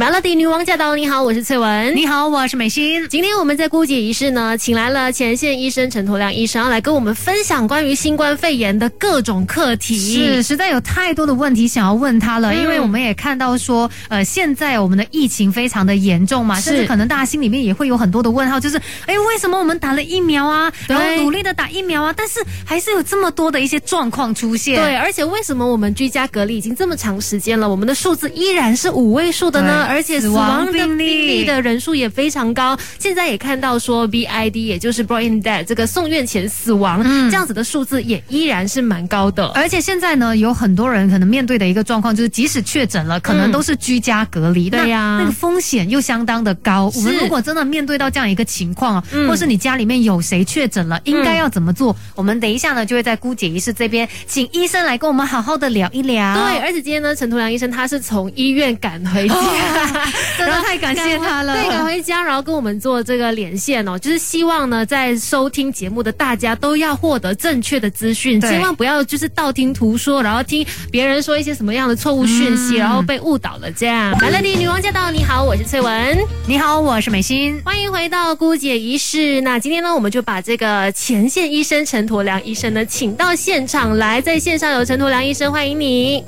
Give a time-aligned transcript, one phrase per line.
[0.00, 0.96] Melody 女王驾到！
[0.96, 1.94] 你好，我是翠文。
[1.94, 3.06] 你好，我是美心。
[3.10, 9.98] 今天我们在姑姐仪式呢，请来了前线医生陈驼亮医生，要来跟我们分享关于新冠肺炎的各种课题。
[9.98, 24.82] 是，实在有太多的问题想要问他了，因为我们也看到说，呃，现在我们的疫情非常的严重嘛，甚至可能大家心里面也会有很多的问号，就是，哎，为什么我们打了疫苗啊，然后努力的打疫苗啊，但是还是有这么多的一些状况出现？
[24.82, 29.81] 对，而且为什么我们居家隔离已经这么长时间了，我们的数字依然是五位数的呢？
[29.84, 39.46] 而且死亡的病例的人数也非常高，现在也看到说 BID，也就是 brought in dead 这个送院前死亡这样子的数字也依然是蛮高的。
[39.48, 46.90] 而且现在呢，有很多人可能面对的一个状况就是，即使确诊了，可能都是居家隔离，对呀，那个风险又相当的高。
[46.94, 51.94] 我们如果真的面对到这样一个情况，或是你家里面有谁确诊了，应该要怎么做？
[52.14, 56.34] 我们等一下呢，就会在姑姐医师这边请医生来跟我们好好的聊一聊。
[56.34, 59.34] 对，而且今天呢，陈图良医生他是从医院赶回家。
[60.38, 73.70] 真的太感谢他了，对，赶回家，然后跟我们做这个连线哦，就是希望呢，在收听节目的大家都要获得正确的资讯，千万不要就是道听途说，然后听别人说一些什么样的错误讯息，然后被误导了。
[73.72, 79.40] 这样，来了你女王驾到，你好，我是翠文，你好，我是美心，欢迎回到姑姐仪式。
[79.40, 86.24] 那今天呢，我们就把这个前线医生陈驼良医生呢，请到现场来，在线上有陈驼良医生，欢迎你。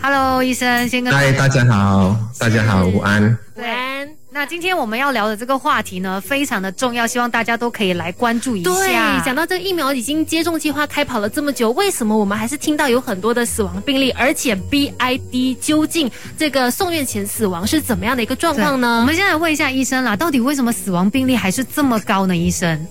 [0.00, 3.36] Hello，医生，先跟嗨，大家好，大家好，午安。
[3.56, 4.08] 午安。
[4.30, 8.70] 那今天我们要聊的这个话题呢，非常的重要，希望大家都可以来关注一下。
[8.70, 14.12] 对，讲到这疫苗已经接种计划开跑了这么久，为什么我们还是听到有很多的死亡病例？
[14.12, 19.00] 而且 BID 究竟这个送院前死亡是怎么样的一个状况呢？
[19.00, 22.36] 我们现在问一下医生啦，到底为什么死亡病例还是这么高呢？
[22.36, 22.86] 医生？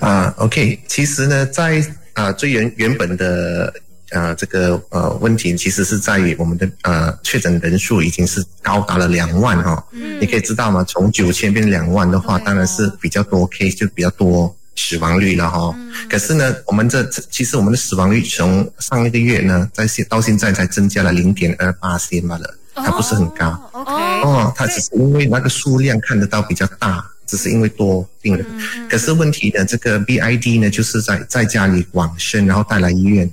[0.00, 3.72] 啊，OK，其实呢，在啊最原原本的。
[4.10, 10.84] 呃，这个呃问题其实是在于我们的呃确诊人数已经是高达了两万哈，嗯，你可以知道吗？
[10.84, 15.74] 从九千变两万的话，当然是比较多 case 就比较多死亡率了哈。
[16.08, 23.70] 可是呢，我们这其实我们的死亡率从上一个月呢，在现到现在才增加了零点二八千罢了，它不是很高。
[23.72, 28.46] OK，哦，它只是因为那个数量看得到比较大，只是因为多病人。
[28.88, 33.28] 可是问题呢，这个 BID 呢，就是在在家里往生，然后带来医院。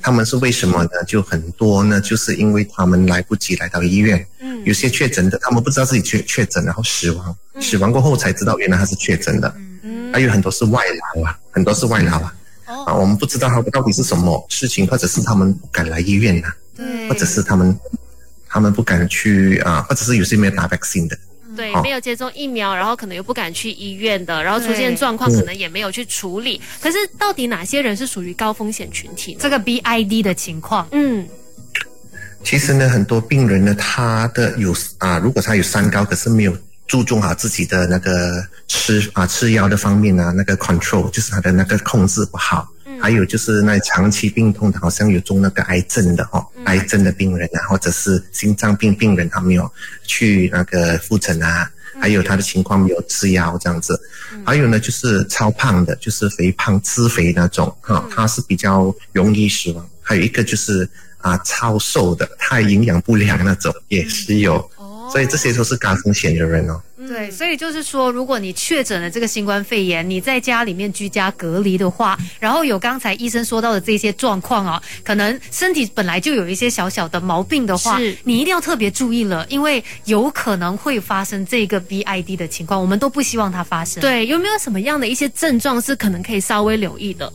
[0.00, 0.90] 他们是为什么呢？
[1.06, 4.26] 就很多呢，就是因为他们来不及来到医院。
[4.40, 9.54] 嗯，有些确诊的，他们不知道自己确确诊，然后死亡，死亡过后才知道原来他是确诊的。
[9.82, 10.82] 嗯，还有很多是外
[11.14, 12.34] 劳啊，很多是外劳啊。
[12.66, 17.78] 哦，啊，我们不知道他到底是什么事情，或者是他们不敢来医院呐，对，或者是他们
[18.48, 21.18] 他们不敢去啊，或者是有些没有打 vaccine 的。
[21.56, 26.60] 对，没有接种疫苗，然后可能又不敢去医院的，然后出现状况，可能也没有去处理。
[26.80, 29.36] 可是，到底哪些人是属于高风险群体？
[29.38, 31.26] 这个 BID 的情况，嗯，
[32.42, 36.56] 其实呢，很多病人呢，他的有啊，如果他有三高，可是没有
[36.86, 42.68] 注重好自己的那个吃啊吃药的方面啊，那个 control 就是他的那个控制不好。
[43.00, 49.70] 还有就是那长期病痛的，好像有中那个癌症的哈，癌症的病人啊，或者是心脏病病人，他没有
[50.04, 51.70] 去那个复诊啊，
[52.00, 53.98] 还有他的情况没有吃药这样子。
[54.44, 59.88] 还有呢，就是超胖的，就是肥胖吃肥那种哈，他是比较容易死亡。
[60.02, 60.88] 还有一个就是
[61.18, 64.70] 啊，超瘦的，太营养不良那种也是有。
[65.12, 66.80] 所以这些都是高风险的人哦。
[67.06, 84.00] 对，所以就是说，如果你确诊了这个新冠肺炎，你在家里面居家隔离的话，然后有刚才医生说到的这些状况啊，可能身体本来就有一些小小的毛病的话，你一定要特别注意了，因为有可能会发生这个 BID 的情况，我们都不希望它发生。
[84.00, 87.32] 对，有没有什么样的一些症状是可能可以稍微留意的？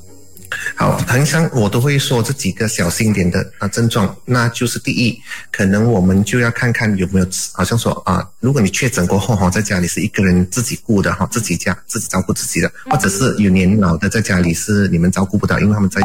[0.76, 5.20] 好，恒常我都会说这几个小心点的啊症状，那就是第一，
[5.52, 16.02] 可能我们就要看看有没有，好像说啊，如果你确诊过后哈，在家里是一个人自己顾的哈，自己家自己照顾自己的，或者是有年老的在家里是你们照顾不到，因为他们在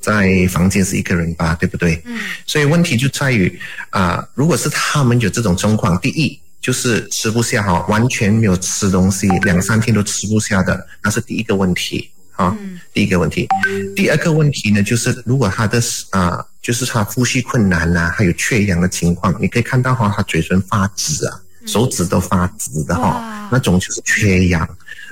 [0.00, 2.00] 在房间是一个人吧，对不对？
[2.06, 2.18] 嗯。
[2.46, 12.10] 所以问题就在于啊，如果是他们有这种状况，第一就是吃不下哈，完全没有吃东西，两三天都吃不下的，那是第一个问题。
[12.38, 12.56] 啊，
[12.94, 13.48] 第一个问题，
[13.96, 24.68] 第二个问题呢，就是如果他的啊，就是他呼吸困难呐，还有缺氧的情况，你可以看到哈，他嘴唇发紫啊，手指都发紫的哈，那种就是缺氧。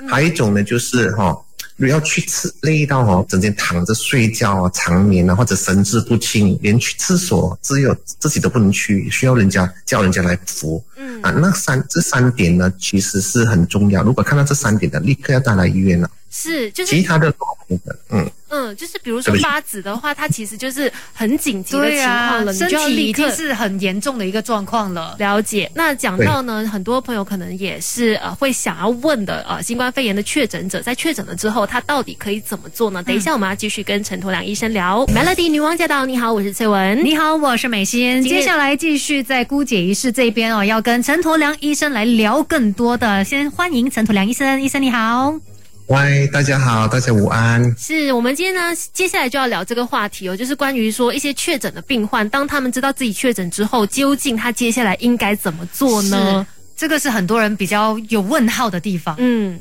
[0.07, 1.37] 还有一种呢，就是哈，
[1.79, 10.81] 要去吃累到哦，整天躺着睡觉啊，长眠啊，或者神志不清，连去厕所只有自己都不能去，需要人家叫人家来扶。
[10.95, 14.01] 嗯啊，那三这三点呢，其实是很重要。
[14.01, 16.09] 如果看到这三点的，立刻要带来医院了。
[16.29, 17.33] 是，就是其他的
[18.09, 25.15] 嗯嗯，就是比如说发紫的话，它其实就是很紧急的情况了，身体已经是很严重的一个状况了。
[25.19, 25.69] 了解。
[25.75, 33.03] 那讲到呢，很多朋友可能也是呃会想要问的呃，新冠肺炎的确诊者在确诊了之后，他到底可以怎么做呢？
[33.03, 35.05] 等一下我们要继续跟陈图良医生聊。
[35.07, 38.23] Melody 女王驾到，你好，我是翠文，你好，我是美心。
[38.23, 43.23] 接下来继续在姑姐仪式这边哦，要跟陈图良医生来聊更多的。
[43.25, 45.37] 先欢迎陈图良医生，医生你好。
[45.87, 47.73] 喂，大家好，大家午安。
[47.77, 56.45] 是我们今天呢，接下来就要聊这个话题哦，就是关于说一些确诊的病患，当他们知道自己确诊之后，究竟他接下来应该怎么做呢？
[56.75, 59.15] 这个是很多人比较有问号的地方。
[59.17, 59.57] 嗯。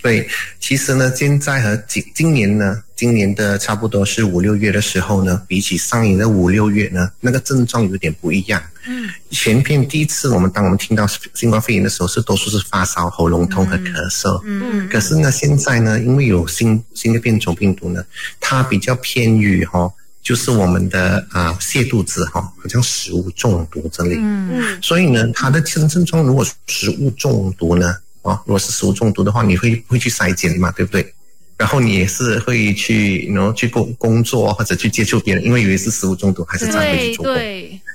[0.00, 0.26] 对，
[0.60, 8.62] 其实呢，现在和今今年呢，今年的差不多是五六月的时候呢，比起上一的五六月呢，那个症状有点不一样。
[8.86, 14.38] 嗯，前片第一次我们当我们听到新冠肺炎的时候，是多数是发烧、喉咙痛和咳嗽。
[14.44, 18.04] 嗯，可是呢，现在呢，因为有新新的变种病毒呢，
[18.38, 19.90] 它比较偏于哈，
[20.22, 24.16] 就是我们的啊泻肚子哈，好像食物中毒这类。
[24.18, 27.96] 嗯，所以呢，它的症症状如果食物中毒呢？
[28.20, 31.14] 哦，如果是食物中毒的话，你会会去筛检嘛，对不对？
[31.60, 37.34] 然后你也是会去，然后去工工作或者去接触别人，因为以为是食物中毒，还是再回去做工，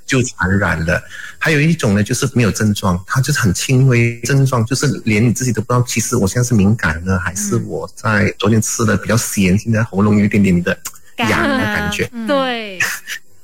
[0.06, 1.02] 就传染了。
[1.40, 10.78] 还有一种呢，就是没有症状，它就是很轻微症状，就是连你自己都不知道，其实我现在是敏感呢，还是我在昨天吃的比较咸，现在喉咙有一点点的
[11.18, 12.08] 痒的感觉。
[12.28, 12.78] 对。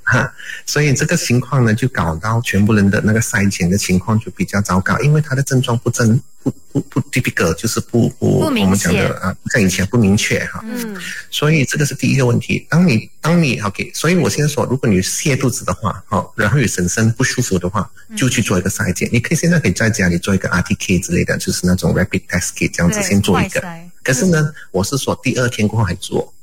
[0.03, 0.31] 哈，
[0.65, 10.59] 所以这个情况呢，就搞到全部人的那个筛检的情况就比较糟糕，因为他的症状不真不不不 typical，就是不不我们讲的啊，像以前不明确哈。
[10.63, 10.95] 嗯，
[11.29, 12.65] 所以这个是第一个问题。
[12.69, 19.09] 当你当你 OK，所以我先说，如果你泻肚子的话，好，然后有全身不舒服的话，就去做一个筛检。
[19.11, 23.61] 你可以现在可以在家里做一个 RTK 之类的，就是那种 rapid test kit 这样子先做一个。
[24.03, 26.33] 可是呢，我是说第二天过后还做，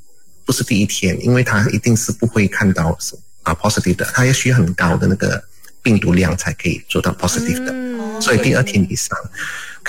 [0.45, 2.97] 不是第一天，因为他一定是不会看到。
[3.43, 5.41] 啊，positive 的，它要需要很高的那个
[5.81, 9.17] 病毒量才可以做到 positive 的，所以第二天以上。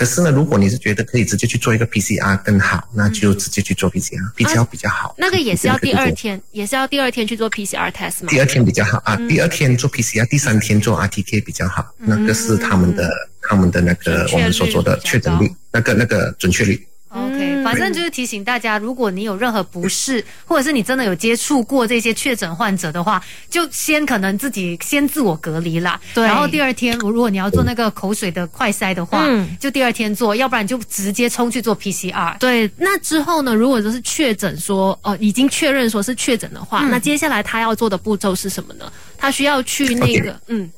[0.00, 5.14] 可是呢，如果你是觉得可以直接去做一个 PCR 更好，那就直接去做 PCR 比较比较好。
[5.19, 8.29] 那个也是要第二天，也是要第二天去做 PCR test 吗？
[8.31, 11.85] 第二天比较好啊，第二天做 PCR，第三天做 RTK 比较好。
[11.99, 13.12] 那个是他们的
[13.43, 16.82] 他们的那个我们所做的确诊率，那个那个准确率。
[17.12, 23.21] OK，反正就是提醒大家，如果你有任何不适， 或者是你真的有接触过这些确诊患者的话，
[23.51, 26.01] 就先可能自己先自我隔离啦。
[26.15, 26.25] 对。
[26.25, 29.27] 然后第二天，如果你要做那个口水的快筛的话，
[29.59, 32.39] 就第二天做，要不然就直接冲去做 PCR。
[32.39, 32.71] 对。
[32.77, 33.55] 那之后呢？
[33.55, 38.91] 如果就是确诊说哦，已经确认说是确诊的话，那接下来他要做的步骤是什么呢？
[39.19, 40.71] 他需要去那个嗯。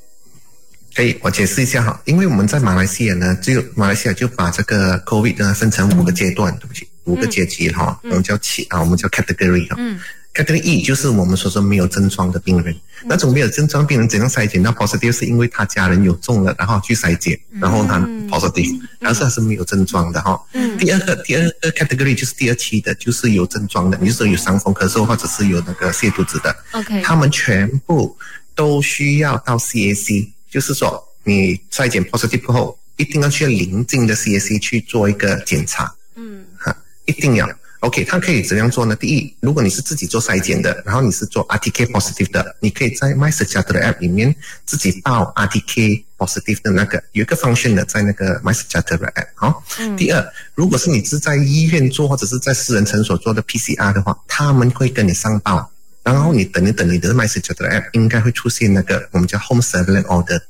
[0.95, 9.77] 可以，我解释一下哈，因为我们在马来西亚呢，就马来西亚就把这个 COVID 呢分成五个阶段，对不起，五个阶级哈，我们叫七啊，我们叫 category 哈。
[9.79, 9.99] 嗯
[10.35, 14.63] ，category E 就是我们所说没有症状的病人，那种没有症状病人怎样筛检？
[14.63, 15.13] 那 positive？
[15.13, 17.99] 是因为他家人有中了，然后去筛检，然后他
[18.31, 20.39] positive，但是他是没有症状的哈。
[20.53, 20.77] 嗯。
[20.77, 28.17] 第二个第二个 category 就是第二期的，就是有症状的，你是说有伤风咳嗽或者是有那个泻肚子的，OK，他们全部
[28.55, 30.29] 都需要到 CAC。
[30.53, 35.93] 就是说，你筛检 positive 后，一定要去临近的 CAC 去做一个检查。
[36.15, 36.77] 嗯，哈，
[37.07, 37.49] 一定要。
[37.81, 38.95] OK，它可以怎样做呢？
[38.95, 44.33] 第一，如果你是自己做筛检的，然后你是做 RTK positive 的，你可以在 MySejahtera App 里面
[44.65, 49.27] 自己报 RTK positive 的那个有一个 function 的，在那个 MySejahtera App。
[49.35, 49.65] 好，
[49.97, 50.25] 第二，
[50.55, 55.69] 如果是你是在医院做或者是在私人诊所做的 PCR 的话，他们会跟你上报。
[56.05, 60.41] 然后你等一等，你的 message 的 app 应该会出现那个我们叫 home surveillance order。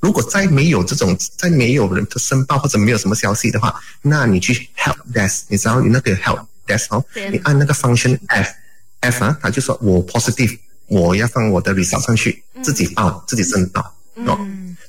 [0.00, 8.50] 嗯，如果再没有这种，再没有人的申报或者没有什么消息的话，那你去 help desk，你知道你那个 help desk 哦，你按那个 function F
[9.00, 13.94] F 啊，他就说我 positive，我要放我的 result 上去，自己报，自己申报
[14.26, 14.38] 哦。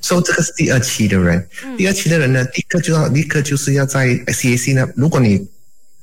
[0.01, 5.48] 所以这个是第二期的人，第二期的人呢，立刻就要立刻就是要在 CAC 呢，如果你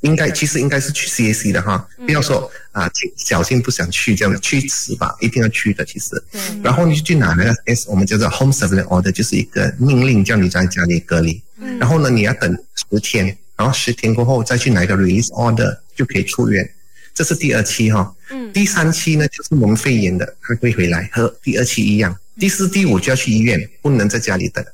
[0.01, 5.85] 应该其实应该是去 CAC 的哈，不要说啊，小心不想去这样的去迟吧，一定要去的。
[5.85, 6.23] 其实，
[6.63, 11.43] 然后你就去拿那个 S，我们叫做 Home Surveillance Order，就是一个命令，叫你在家里隔离。
[11.81, 16.69] 然后呢，你要等十天，然后十天过后再去拿一个 Release Order 就可以出院。
[17.13, 18.15] 这是第二期哈。
[18.31, 18.53] 嗯。
[18.53, 22.17] 第三期呢，就是我们肺炎的，它会回来和第二期一样。
[22.39, 24.65] 第四、第五就要去医院，不能在家里等。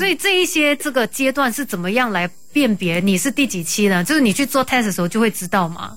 [0.00, 4.02] 所以这一些这个阶段是怎么样来辨别你是第几期呢？
[4.02, 5.94] 就是你去做 test 的时候就会知道吗？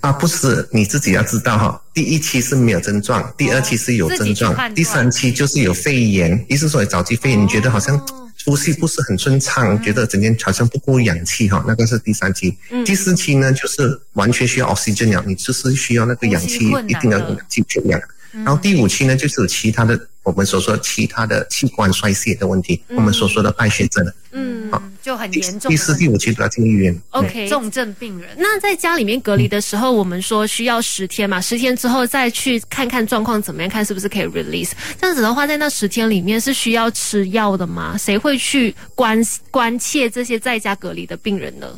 [0.00, 1.82] 啊，不是，你自己要知道哈。
[1.94, 6.44] 第一期是没有症状，第二期是有症状，第三期就是有肺炎。
[6.50, 7.98] 意思说早期肺炎，你觉得好像
[8.44, 12.54] 呼吸不是很顺畅，觉得整天好像不够氧气哈，那个是第三期。
[12.84, 17.98] 第四期呢，就是完全需要 oxygen 氧，你就是需要那个氧气，一定要氧气缺氧。
[18.32, 24.04] 然后第五期呢，就是有其他的，我们所说其他的器官衰竭的问题，我们所说的败血症。
[24.32, 24.68] 嗯，
[25.00, 25.70] 就很严重。
[25.70, 26.98] 第四、第五期都要进医院。
[27.10, 28.30] OK，重症病人。
[28.36, 34.72] 那在家里面隔离的时候，我们说需要十天嘛，十天之后再去看看状况怎么样，看是不是可以 release。
[34.98, 37.96] 这样子的话，在那十天里面是需要吃药的吗？
[37.96, 41.68] 谁会去关关切这些在家隔离的病人呢？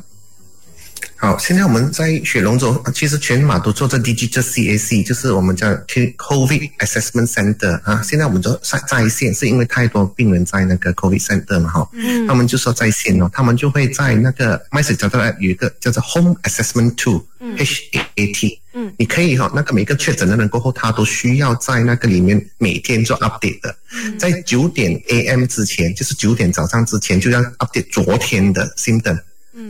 [1.19, 8.03] 好，现在我们在雪龙州，其实全马都做这 digital CAC，就是我们叫 COVID Assessment Center 啊。
[8.03, 11.89] 现在我们做在在线，是因为太多病人在那个 COVID Center 嘛，哈。
[11.95, 12.27] 嗯。
[12.27, 18.61] 他们就说在线哦，他们就会在那个 Message 找到有一个叫做 Home Assessment Tool，H A A T。
[18.75, 18.93] 嗯。
[18.99, 23.75] 你可以哈，那个每个确诊的人过后，他都需要在那个里面每天做 update 的。
[24.19, 29.19] 在九点 AM 之前，就是九点早上之前，就要 update 昨天的 symptom。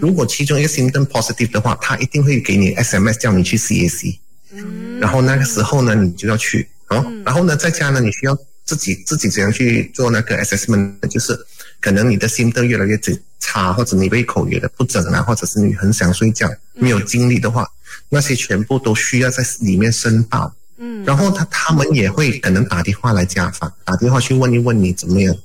[0.01, 4.19] 如果其中一个 symptom positive 的话，他一定会给你 SMS 叫你去 CAC，
[4.53, 11.39] 嗯，然后那个时候呢，你就要去，哦，然后呢，在家呢，你需要自己自己怎样去做那个 assessment，就是
[11.81, 12.99] 可能你的 symptom 越来越
[13.39, 17.65] 差，或者你胃口越来不整啊，或者是你很想睡觉，没有精力的话，
[18.09, 25.37] 那些全部都需要在里面申报，嗯，然后他他们也会可能打电话来家访，打电话去问一问你怎么样。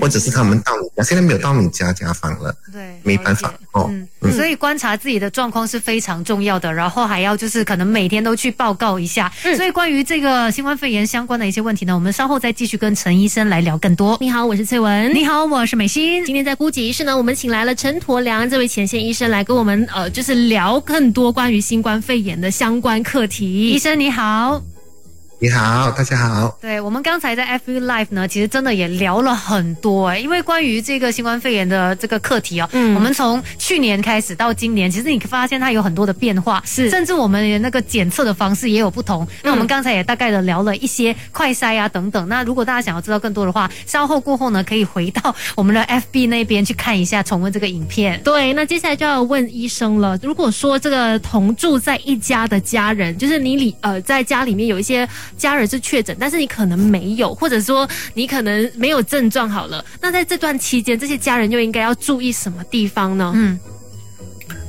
[0.00, 3.90] 或者是他们到你家，现在没有到你家家访了，对，没办法哦。
[4.20, 9.32] 嗯，所以观察自己的状况是非常重要的，然后还要就是可能每天都去报告一下。
[9.44, 14.16] 嗯，所以关于这个新冠肺炎相关的一些问题呢，我们稍后再继续跟陈医生来聊更多。
[14.20, 15.14] 你好，我是翠文。
[15.14, 16.24] 你好，我是美心。
[16.24, 23.70] 今天在孤寂医师呢，我们请来了陈驼良这位前线医生来跟我们呃，就是聊更多关于新冠肺炎的相关课题。
[23.70, 24.77] 医生你好。
[25.40, 26.58] 你好，大家好。
[26.60, 39.24] 对我们刚才在 F U Live 呢，其实真的也聊了很多哎，因为关于这个新冠肺炎的这个课题哦，嗯，我们从去年开始到今年，其实你发现它有很多的变化，是，甚至我们那个检测的方式也有不同。
[39.44, 42.28] 那我们刚才也大概的聊了一些快筛啊等等。
[42.28, 48.20] 那如果大家想要知道更多的话，稍后过后呢，可以回到我们的 F B 那边去看一下，重温这个影片。
[48.24, 50.18] 对，那接下来就要问医生了。
[50.20, 55.08] 如果说这个同住在一家的家人，就是你里呃在家里面有一些。
[55.36, 59.84] 家人是确诊，但是你可能没有，或者说你可能没有症状好了。
[60.00, 63.32] 那在这段期间，这些家人又应该要注意什么地方呢？
[63.34, 63.58] 嗯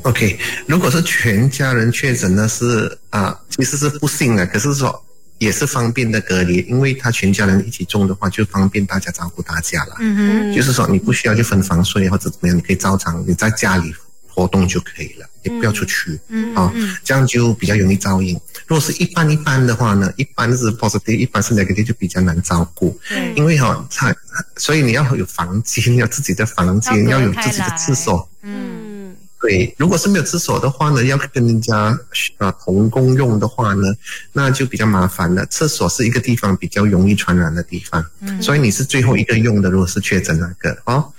[0.03, 5.03] ，OK，如果是全家人确诊呢，是啊，其实是不幸的，可是说
[5.37, 9.95] 也是方便的隔离，因为他全家人一起中的话，就方便大家照顾大家了。
[9.99, 13.93] 嗯哼，就是说你不需要去分房睡或者怎么样，你可以照常你在家里。
[14.33, 16.19] 活动就可以了，也不要出去，
[16.55, 16.71] 啊，
[17.03, 18.39] 这样就比较容易照应。
[18.67, 22.97] 如果是一般一般的话呢，一般是 positive，一般是 negative 就比较难照顾。
[23.35, 24.15] 因为哈，它
[24.57, 28.29] 所以你要有房间， 要自己的房间，要有自己的厕所。
[28.43, 29.73] 嗯，对。
[29.77, 31.97] 如果是没有厕所的话呢，要跟人家
[32.37, 33.87] 啊同共用的话呢，
[34.31, 35.45] 那就比较麻烦了。
[35.47, 38.05] 厕所是一个地方比较容易传染的地方，
[38.41, 39.69] 所以你是最后一个用的。
[39.69, 41.11] 如果是确诊那个哦。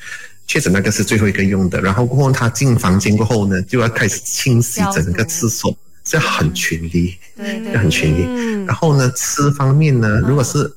[0.50, 8.64] 确诊那个是最后一个用的，然后过后他进房间过后呢，就要开始清洗整个厕所，这很群力，对，很群力。
[8.66, 10.68] 然后呢，吃方面呢，如果是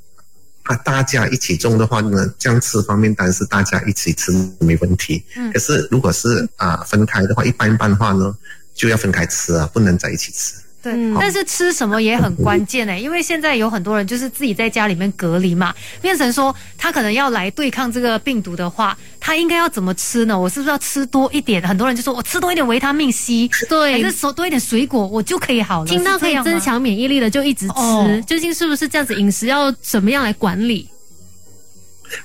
[0.61, 5.23] 啊大家一起种的话呢，这样吃方面当然是大家一起吃没问题。
[5.35, 5.51] 嗯。
[5.51, 8.37] 可是如果是啊分开的话，一般般的话呢，
[8.75, 10.53] 就要分开吃啊，不能在一起吃。
[10.83, 20.37] 对，但是吃什么也很关键哎， 因为现在有很多人就是自己在家里面隔离嘛，变成说他可能要来对抗这个病毒的话，他应该要怎么吃呢？
[20.37, 21.65] 我是不是要吃多一点？
[21.65, 25.87] 很多人就说我吃多一点维他命 C，对，还是说多一点水果，我就可以好了。
[25.87, 29.15] 听到可以增强免疫力的就一直吃，究竟是不是这样子？
[29.15, 30.89] 饮食要怎么样来管理？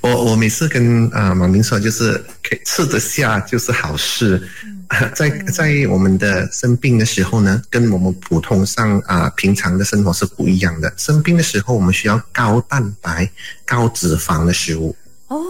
[0.00, 4.48] 我我每次跟啊马明说，就是可以吃得下就是好事。
[5.14, 10.90] 在在我们的生病的时候呢，跟我们普通上啊平常的生活是不一样的。
[10.96, 13.30] 生病的时候，我们需要高蛋白、
[13.66, 14.96] 高脂肪的食物，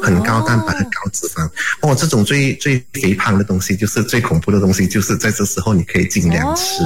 [0.03, 1.49] 很高蛋白和高脂肪。
[1.83, 6.83] 哦，这种最最肥胖的东西，就是最恐怖的东西，就是在这时候你可以尽量吃。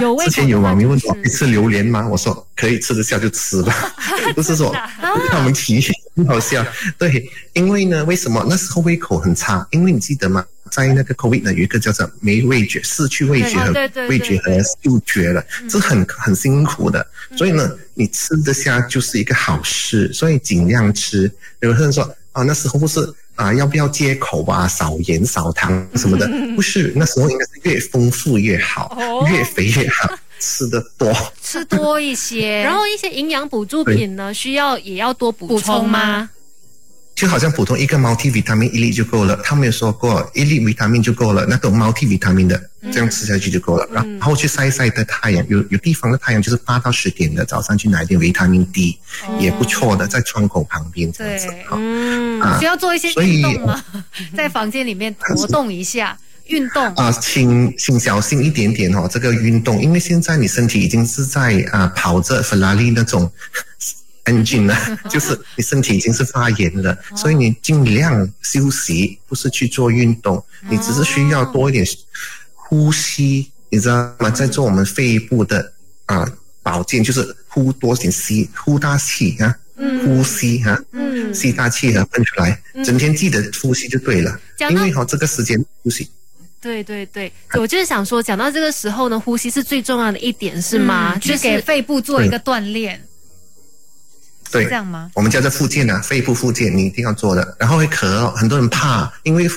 [0.00, 2.04] 有之前有网民问我，可以吃榴莲吗？
[2.08, 3.72] 我说可以吃得下就吃吧，
[4.34, 4.74] 不是说
[5.30, 5.80] 他们提
[6.14, 6.64] 醒好笑。
[6.98, 9.66] 对，因为呢，为什么那时候胃口很差？
[9.70, 10.44] 因为你记得吗？
[10.70, 13.72] 在那个 COVID 呢，有一个叫做没味觉、失去味觉和
[14.08, 17.06] 味觉和嗅觉了，这很很辛苦的。
[17.36, 21.30] 所以呢，你吃得下就是一个好事，所以尽量吃。
[21.60, 22.02] 有人说
[22.32, 23.00] 啊，那时候不是
[23.34, 26.26] 啊，要不要戒口啊，少盐少糖什么的？
[26.56, 28.96] 不是，那时候应该是越丰富越好，
[29.30, 32.58] 越肥越好，吃的多，吃多一些。
[32.66, 36.28] 然后一些营养补助品呢，需要也要多补充吗？
[37.14, 43.86] 就好像普通一个 multi vitamin 一粒就够了，他们有说过一粒维他命就够了，那种 multi vitamin 的这样吃下去就够了。
[43.92, 48.98] 然后去晒一晒的太阳，有有地方的太阳就是八到十点的，早上去拿一点维他命 D
[49.38, 51.48] 也不错的，在窗口旁边这样子。
[51.72, 53.84] 嗯，需要做一些运动吗？
[54.34, 56.18] 在房间里面活动一下。
[56.46, 59.08] 运动啊，请请小心一点点哦。
[59.10, 63.30] 这个运动，因为现在你身体已经是在啊跑着法拉利那种
[64.26, 64.76] engine 了，
[65.10, 71.86] 就是你身体已经是发炎了，所以你尽量休息，不是去做运动，你只是需要多一点
[72.54, 74.30] 呼吸，你知道吗？
[74.30, 75.72] 在做我们肺部的
[76.06, 76.30] 啊
[76.62, 79.56] 保健，就是呼多点吸，呼大气啊，
[80.04, 86.08] 呼吸哈，嗯吸大气啊，喷出来，整天记得呼吸就对了，因为哈这个时间呼吸。
[86.62, 91.18] 对对对，我就是想说，讲到这个时候呢，呼吸是最重要的一点，是吗？
[91.18, 93.02] 就是给肺部做一个锻炼。
[94.52, 95.10] 对，这样吗？
[95.14, 97.56] 我们叫做复健啊，肺部复健你一定要做的。
[97.58, 99.50] 然后会咳，很多人怕，因为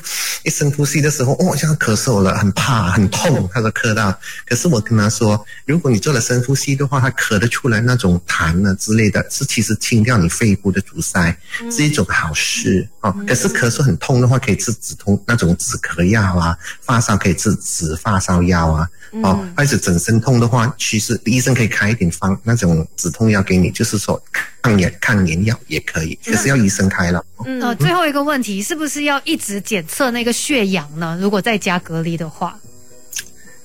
[0.43, 4.17] 一深呼吸的时候，哦，像咳嗽了，很怕，很痛，他说咳到。
[4.47, 11.37] 可是我跟他说，如果你做了深呼吸的话，他咳得出来那种痰啊之类的，是其实清掉你肺部的阻塞，
[11.69, 13.13] 是一种好事哦。
[13.27, 18.87] 可是咳嗽很痛的话，可以吃止痛那种止咳药啊，发烧可以吃止发烧药啊。
[19.23, 24.21] 哦，而且整身痛的话，其实医生可以开一点方那种止痛药给你，就是说
[24.61, 27.23] 抗炎抗炎药也可以，可是要医生开了。
[27.45, 31.17] 嗯，最后一个问题，是不是要一直检测那个血氧呢？
[31.19, 32.57] 如果在家隔离的话？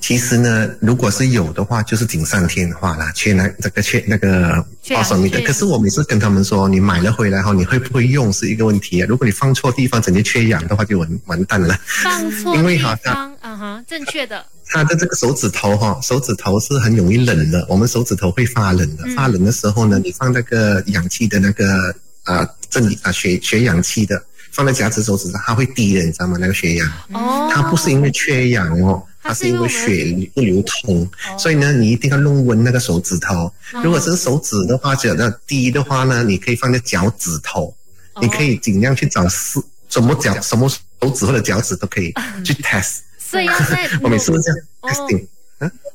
[0.00, 5.38] 其实呢，如果是有的话，就是锦上添花啦，缺那这个缺那个保守你的。
[5.42, 9.06] 可是我每次跟他们说，你买了回来后，你会不会用是一个问题啊？
[9.06, 11.78] 如果你放错地方，整天缺氧的话，就完完蛋了。
[11.84, 14.42] 放错地方，啊哈，正确的。
[14.70, 19.04] 他的这个手指头哈，手指头是很容易冷的，我们手指头会发冷的。
[19.16, 24.22] 发冷的时候呢，你放那个氧气的那个啊，正啊血血氧气的，
[24.52, 26.36] 放在夹子手指上，它会低的，你知道吗？
[26.40, 29.02] 那个血氧，哦，它不是因为缺氧哦。
[29.22, 31.06] 它是因为血不流通，
[31.38, 33.52] 所以呢，你一定要弄温那个手指头。
[33.84, 37.76] 如果是手指的话，觉得低的话呢，你可以放在脚趾头，
[38.18, 39.60] 你可以尽量去找是
[39.90, 43.00] 什么脚、什么手指或者脚趾都可以 去 test。
[43.30, 45.26] 所以要在 我每次都这样 testing。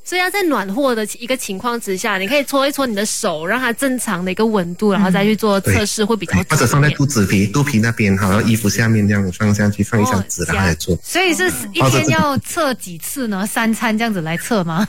[0.04, 6.38] 所以要在暖和的一个情况之下，你可以搓一搓你的手，让它正常的一个温度，然后再去做测试会比较。
[6.48, 10.96] 或者放在肚子皮、肚皮那边，好，衣服下面这样放下去，放一张纸然后来做。
[11.02, 13.48] 所以是一天要测几次呢？
[13.48, 14.88] 三餐这样子来测吗？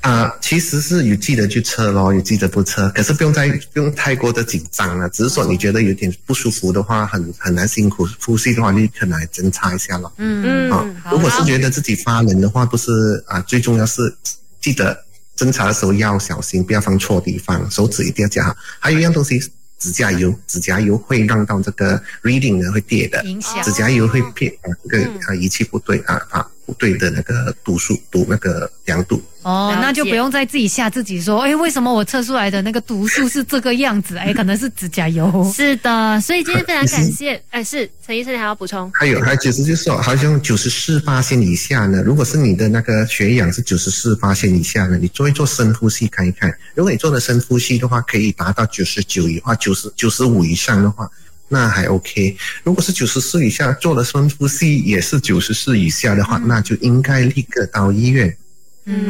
[0.00, 5.08] 啊，其实是有记得去测咯，有记得不测，可是不用太不用太过的紧张了。
[5.10, 10.12] 只是说你觉得有点不舒服的话，很很难辛苦呼吸的话，你可能来侦查一下咯。
[10.18, 10.70] 嗯嗯。
[10.70, 12.90] 啊，如果是觉得自己发冷的话，不是
[13.26, 14.16] 啊，最重要是。
[14.60, 15.04] 记得
[15.36, 18.56] 侦查的时候要小心，不要放错地方，手指一定要夹好。
[18.80, 19.38] 还有一样东西，
[19.78, 23.22] 指甲油，指甲油会让到这个 reading 呢会跌的，
[23.62, 26.46] 指甲油会变啊，这个啊仪器不对啊啊。
[26.68, 34.18] 不对的那个度数度那个量度哦，那就不用再自己吓自己说，哎，为什么我测出来的那个度数是这个样子？
[34.18, 35.26] 哎，可能是指甲油。
[35.56, 37.42] 是的，所以今天非常感谢。
[37.48, 38.90] 哎，是陈医生，你还要补充？
[38.92, 46.54] 还有，还其实就是说，好像九十四八线以下呢，如果是你的那个血氧是九十四八线以下呢，你做一做深呼吸看一看。
[46.74, 51.10] 如果你做的深呼吸的话，可以达到九十九以话，九十九十五以上的话。
[51.48, 58.36] 那还 OK，如果是九十四以下做了深呼吸也是九十四以下的话，那就应该立刻到医院，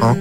[0.00, 0.16] 哦，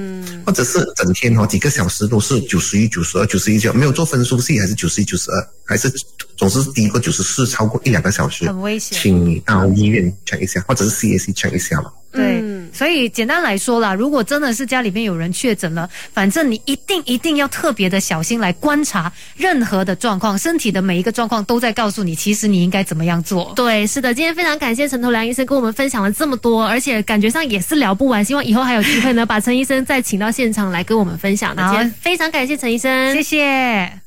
[0.46, 5.92] 或者是整天哦几个小时都是九十一、九十二、九十一九没有做分数系还是九十一、九十二，还是
[6.36, 11.94] 总是低过九十四超过一两个小时，很危险，请你到医院 check 一下，或者是 CAC check 一下了。
[12.12, 12.42] 对，
[12.78, 23.52] 所以简单来说啦，如果真的是家里面有人确诊了，反正你一定一定要特别的小心来观察任何的状况，身体的每一个状况都在告诉你，其实你应该怎么样做。
[23.56, 31.64] 对，是的，今天非常感谢陈头梁医生跟我们分享了这么多，而且感觉上也是聊不完，希望以后还有机会呢，把陈医生再请到现场来跟我们分享的。
[31.64, 34.07] 今天非常感谢陈医生，谢谢。